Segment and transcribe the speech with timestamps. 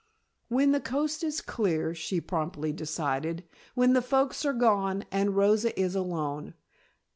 [0.47, 3.43] "When the coast is clear," she promptly decided.
[3.75, 6.55] "When the folks are gone and Rosa is alone.